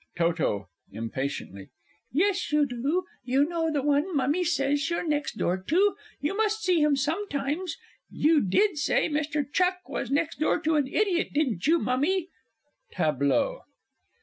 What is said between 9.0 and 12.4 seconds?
Mr. Chuck was next door to an idiot, didn't you, Mummy?